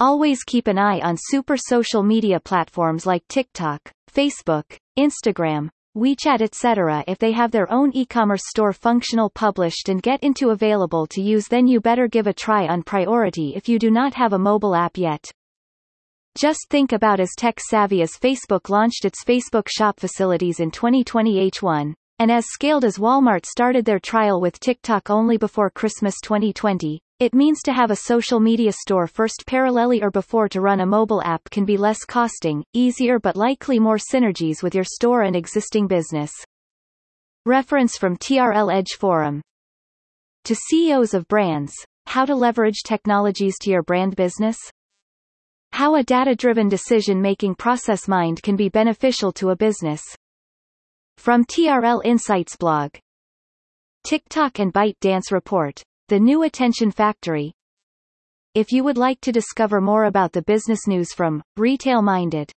[0.00, 4.64] Always keep an eye on super social media platforms like TikTok, Facebook,
[4.98, 7.04] Instagram, WeChat etc.
[7.06, 11.46] If they have their own e-commerce store functional published and get into available to use
[11.46, 14.74] then you better give a try on priority if you do not have a mobile
[14.74, 15.30] app yet.
[16.38, 21.94] Just think about as tech-savvy as Facebook launched its Facebook shop facilities in 2020 H1,
[22.20, 27.34] and as scaled as Walmart started their trial with TikTok only before Christmas 2020, it
[27.34, 31.20] means to have a social media store first parallelly or before to run a mobile
[31.24, 35.88] app can be less costing, easier but likely more synergies with your store and existing
[35.88, 36.30] business.
[37.46, 39.42] Reference from TRL Edge Forum.
[40.44, 41.74] To CEOs of brands,
[42.06, 44.56] how to leverage technologies to your brand business?
[45.72, 50.02] How a data-driven decision-making process mind can be beneficial to a business.
[51.16, 52.96] From TRL Insights blog.
[54.04, 55.82] TikTok and ByteDance report.
[56.08, 57.52] The New Attention Factory.
[58.54, 62.50] If you would like to discover more about the business news from Retail Minded,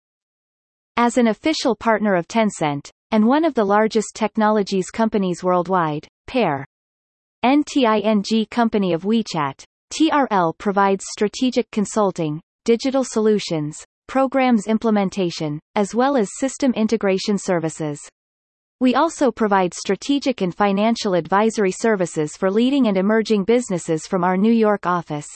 [0.97, 6.65] As an official partner of Tencent, and one of the largest technologies companies worldwide, Pair.
[7.45, 16.39] NTING company of WeChat, TRL provides strategic consulting, digital solutions, programs implementation, as well as
[16.39, 18.01] system integration services.
[18.79, 24.37] We also provide strategic and financial advisory services for leading and emerging businesses from our
[24.37, 25.27] New York office.